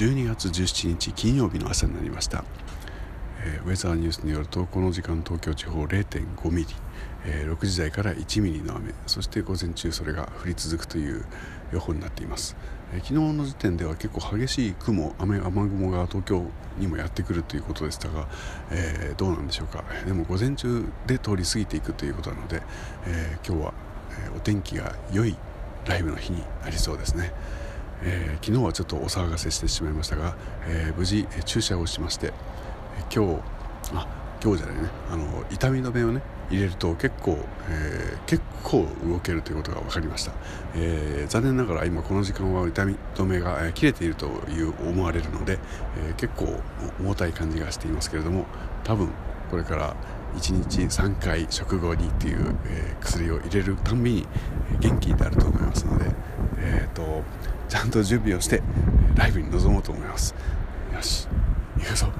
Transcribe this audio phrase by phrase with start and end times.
[0.00, 2.42] 12月17日金曜日の朝になりました、
[3.44, 6.68] えー、ウェザーニュースによるとこの時間東京地方0.5ミリ、
[7.26, 8.94] えー、6時台から1ミリの雨。
[9.06, 11.26] そして午前中それが降り続くという
[11.74, 12.56] 予報になっています、
[12.94, 16.46] えー、昨日の時点では結構激しい雲雨雨雲が東京
[16.78, 18.26] にもやってくるということでしたが、
[18.70, 19.84] えー、どうなんでしょうか。
[20.06, 22.62] でも午前中で通り過ぎていくということなので、
[23.04, 23.74] え今日は、
[24.18, 25.36] えお天気が良い
[25.84, 27.34] ライブの日になりそうですね、
[28.02, 30.36] えー、昨日はちょっとお騒がせしてしまいましたが、
[30.66, 32.32] えー、無事え注射をしまして、
[32.98, 33.42] えー、今日
[33.94, 34.88] あ今日じゃないね。
[35.10, 40.32] あの痛み止めをね入れると結構、えー、結構動けるということが分かりました、
[40.74, 45.58] えー、残念ながら今この時間は痛み止めが、えー、切れているという思われるので、
[45.98, 46.60] え結構
[46.98, 48.46] 重たい感じがしていますけれども
[48.82, 49.10] 多分
[49.50, 49.94] これから
[50.36, 54.26] 1日3回食後にっていう、え薬を入れるたんびに
[54.80, 56.06] 元気になると思いますので、
[56.58, 57.22] えーと
[57.70, 58.62] ちゃんと準備をして
[59.14, 60.34] ライブに臨もうと思います。
[60.92, 61.28] よし
[61.78, 62.19] 行くぞ。